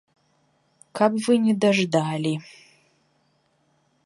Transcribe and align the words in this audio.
Каб 0.99 1.11
вы 1.27 1.33
не 1.45 1.55
даждалі! 1.67 2.33